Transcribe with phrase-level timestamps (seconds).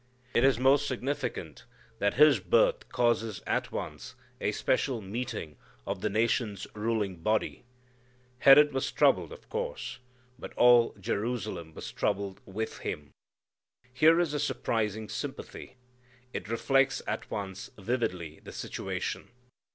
[0.33, 1.65] It is most significant
[1.99, 7.65] that His birth causes at once a special meeting of the nation's ruling body.
[8.39, 9.99] Herod was troubled, of course.
[10.39, 13.11] But all Jerusalem was troubled with him.
[13.93, 15.77] Here is a surprising sympathy.
[16.33, 19.29] It reflects at once vividly the situation.